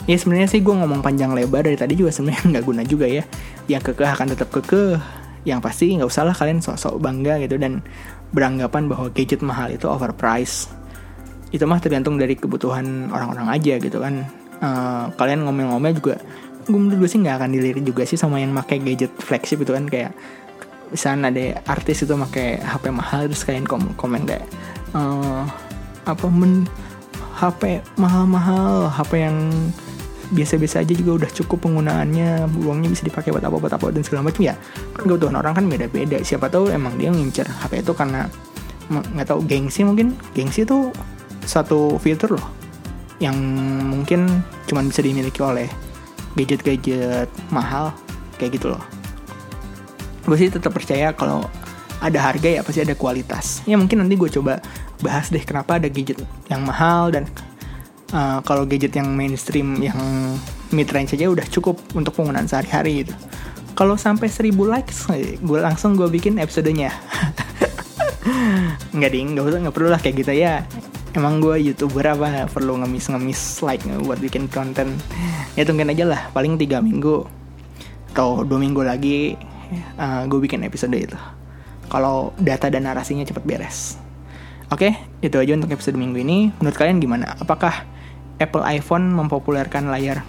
Ya 0.08 0.16
sebenarnya 0.16 0.48
sih 0.48 0.64
gue 0.64 0.72
ngomong 0.72 1.04
panjang 1.04 1.36
lebar 1.36 1.68
dari 1.68 1.76
tadi 1.76 1.92
juga 1.92 2.12
sebenarnya 2.12 2.42
nggak 2.56 2.64
guna 2.64 2.82
juga 2.84 3.06
ya. 3.08 3.24
Yang 3.68 3.92
kekeh 3.92 4.08
akan 4.08 4.26
tetap 4.32 4.48
kekeh. 4.52 4.96
Yang 5.46 5.60
pasti 5.64 5.92
nggak 5.96 6.08
usah 6.08 6.28
lah 6.28 6.34
kalian 6.36 6.60
sok-sok 6.60 7.00
bangga 7.00 7.40
gitu 7.44 7.56
dan 7.56 7.80
beranggapan 8.32 8.88
bahwa 8.88 9.08
gadget 9.12 9.40
mahal 9.40 9.72
itu 9.72 9.88
overpriced. 9.88 10.68
Itu 11.48 11.64
mah 11.64 11.80
tergantung 11.80 12.20
dari 12.20 12.36
kebutuhan 12.36 13.08
orang-orang 13.08 13.48
aja 13.48 13.80
gitu 13.80 14.00
kan. 14.00 14.28
Uh, 14.58 15.06
kalian 15.14 15.46
ngomel-ngomel 15.46 15.94
juga 15.94 16.18
gue 16.68 16.78
menurut 16.78 16.98
gue 17.04 17.10
sih 17.10 17.20
nggak 17.24 17.36
akan 17.40 17.50
dilirik 17.50 17.84
juga 17.84 18.04
sih 18.04 18.20
sama 18.20 18.38
yang 18.38 18.52
pakai 18.52 18.78
gadget 18.84 19.12
flagship 19.16 19.64
itu 19.64 19.72
kan 19.72 19.88
kayak 19.88 20.12
misalnya 20.92 21.32
ada 21.32 21.44
artis 21.68 22.04
itu 22.04 22.12
pakai 22.12 22.60
HP 22.60 22.84
mahal 22.92 23.28
terus 23.28 23.44
kalian 23.44 23.64
kom 23.64 23.92
komen 23.96 24.24
kayak 24.24 24.44
uh, 24.96 25.44
apa 26.08 26.26
men 26.28 26.64
HP 27.38 27.84
mahal-mahal 28.00 28.88
HP 28.92 29.24
yang 29.24 29.36
biasa-biasa 30.28 30.84
aja 30.84 30.92
juga 30.92 31.24
udah 31.24 31.30
cukup 31.32 31.64
penggunaannya 31.64 32.52
uangnya 32.60 32.88
bisa 32.92 33.04
dipakai 33.08 33.32
buat 33.32 33.44
apa 33.44 33.56
buat 33.56 33.72
apa 33.72 33.88
dan 33.88 34.04
segala 34.04 34.28
macam 34.28 34.44
ya 34.44 34.54
kan 34.92 35.08
kebutuhan 35.08 35.36
orang 35.40 35.56
kan 35.56 35.64
beda-beda. 35.64 36.20
Siapa 36.20 36.52
tahu 36.52 36.68
emang 36.68 37.00
dia 37.00 37.08
ngincer 37.08 37.48
HP 37.48 37.80
itu 37.80 37.92
karena 37.96 38.28
nggak 38.92 39.28
tahu 39.28 39.40
gengsi 39.48 39.88
mungkin. 39.88 40.12
Gengsi 40.36 40.68
itu 40.68 40.92
satu 41.48 41.96
fitur 41.96 42.36
loh 42.36 42.48
yang 43.18 43.34
mungkin 43.88 44.44
cuma 44.68 44.84
bisa 44.84 45.00
dimiliki 45.00 45.40
oleh 45.40 45.66
gadget-gadget 46.38 47.26
mahal 47.50 47.90
kayak 48.38 48.62
gitu 48.62 48.70
loh 48.70 48.82
gue 50.24 50.36
sih 50.38 50.48
tetap 50.52 50.70
percaya 50.70 51.10
kalau 51.10 51.42
ada 51.98 52.22
harga 52.22 52.46
ya 52.46 52.60
pasti 52.62 52.86
ada 52.86 52.94
kualitas 52.94 53.66
ya 53.66 53.74
mungkin 53.74 54.06
nanti 54.06 54.14
gue 54.14 54.30
coba 54.30 54.62
bahas 55.02 55.34
deh 55.34 55.42
kenapa 55.42 55.82
ada 55.82 55.90
gadget 55.90 56.22
yang 56.46 56.62
mahal 56.62 57.10
dan 57.10 57.26
uh, 58.12 58.38
kalau 58.46 58.64
gadget 58.64 58.94
yang 58.94 59.10
mainstream 59.12 59.78
yang 59.82 59.98
mid 60.72 60.88
range 60.92 61.16
aja 61.16 61.28
udah 61.28 61.46
cukup 61.48 61.80
untuk 61.96 62.12
penggunaan 62.16 62.48
sehari-hari 62.48 63.04
gitu. 63.04 63.14
Kalau 63.78 63.94
sampai 63.94 64.26
1000 64.26 64.58
likes, 64.58 65.06
gue 65.38 65.58
langsung 65.62 65.94
gue 65.94 66.10
bikin 66.10 66.42
episodenya. 66.42 66.90
nggak 68.96 69.10
ding, 69.14 69.38
nggak 69.38 69.44
usah 69.46 69.58
nggak 69.62 69.74
perlu 69.76 69.88
lah 69.88 70.00
kayak 70.02 70.16
gitu 70.26 70.32
ya. 70.34 70.66
Emang 71.18 71.42
gue 71.42 71.58
youtuber 71.58 72.14
apa 72.14 72.46
perlu 72.46 72.78
ngemis-ngemis 72.78 73.66
like 73.66 73.82
buat 74.06 74.22
bikin 74.22 74.46
konten. 74.46 74.94
Ya 75.58 75.66
tungguin 75.66 75.90
aja 75.90 76.06
lah, 76.06 76.30
paling 76.30 76.54
tiga 76.54 76.78
minggu 76.78 77.26
atau 78.14 78.42
dua 78.42 78.58
minggu 78.58 78.82
lagi 78.82 79.38
uh, 79.98 80.26
gue 80.30 80.38
bikin 80.42 80.62
episode 80.62 80.94
itu. 80.94 81.18
Kalau 81.90 82.30
data 82.38 82.70
dan 82.70 82.86
narasinya 82.86 83.26
cepet 83.26 83.42
beres. 83.42 83.98
Oke, 84.70 84.94
itu 85.18 85.38
aja 85.38 85.58
untuk 85.58 85.74
episode 85.74 85.98
minggu 85.98 86.22
ini. 86.22 86.54
Menurut 86.62 86.78
kalian 86.78 87.02
gimana? 87.02 87.34
Apakah 87.38 87.82
Apple 88.38 88.62
iPhone 88.62 89.10
mempopulerkan 89.10 89.90
layar 89.90 90.22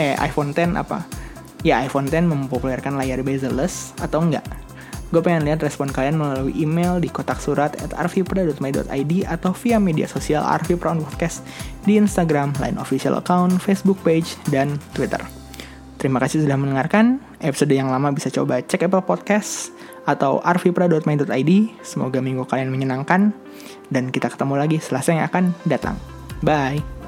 eh 0.00 0.16
iPhone 0.20 0.56
10 0.56 0.72
apa? 0.76 1.04
Ya 1.60 1.84
iPhone 1.84 2.08
10 2.08 2.28
mempopulerkan 2.28 2.96
layar 2.96 3.20
bezel-less 3.20 3.92
atau 4.00 4.24
enggak? 4.24 4.44
Gue 5.10 5.22
pengen 5.26 5.42
lihat 5.42 5.58
respon 5.62 5.90
kalian 5.90 6.14
melalui 6.18 6.54
email 6.54 7.02
di 7.02 7.10
kotak 7.10 7.42
surat 7.42 7.74
at 7.82 7.90
arvipra.my.id 7.98 9.12
atau 9.26 9.50
via 9.58 9.82
media 9.82 10.06
sosial 10.06 10.46
Arvipra 10.46 10.94
Podcast 10.94 11.42
di 11.82 11.98
Instagram, 11.98 12.54
Line 12.62 12.78
Official 12.78 13.18
Account, 13.18 13.58
Facebook 13.58 13.98
Page, 14.06 14.38
dan 14.54 14.78
Twitter. 14.94 15.18
Terima 15.98 16.16
kasih 16.22 16.46
sudah 16.46 16.56
mendengarkan. 16.56 17.20
Episode 17.42 17.76
yang 17.76 17.92
lama 17.92 18.14
bisa 18.14 18.32
coba 18.32 18.62
cek 18.64 18.88
Apple 18.88 19.04
Podcast 19.04 19.74
atau 20.08 20.40
arvipra.my.id. 20.40 21.52
Semoga 21.84 22.24
minggu 22.24 22.48
kalian 22.48 22.72
menyenangkan. 22.72 23.36
Dan 23.92 24.08
kita 24.08 24.32
ketemu 24.32 24.54
lagi 24.56 24.78
selasa 24.80 25.12
yang 25.12 25.26
akan 25.28 25.52
datang. 25.68 25.98
Bye. 26.40 26.99